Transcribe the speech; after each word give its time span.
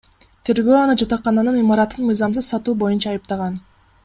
Тергөө 0.49 0.77
аны 0.85 0.95
жатакананын 1.01 1.59
имаратын 1.65 2.09
мыйзамсыз 2.09 2.51
сатуу 2.55 2.77
боюнча 2.85 3.13
айыптаган. 3.13 3.63